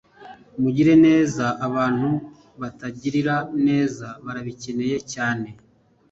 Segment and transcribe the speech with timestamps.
[0.61, 2.09] Mugirire neza abantu
[2.61, 3.35] batagirira
[3.67, 5.47] neza, barabikeneye cyane.